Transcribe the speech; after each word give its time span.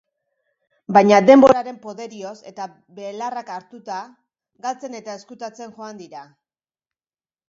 Baina 0.95 1.17
denboraren 1.25 1.75
poderioz, 1.83 2.31
eta 2.51 2.65
belarrak 2.99 3.51
hartuta, 3.57 3.97
galtzen 4.67 4.97
eta 5.01 5.19
ezkutatzen 5.21 5.77
joan 5.77 6.01
dira. 6.01 6.25